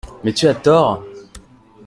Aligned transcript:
Mais 0.23 0.33
tu 0.33 0.47
as 0.47 0.55
tort! 0.55 1.03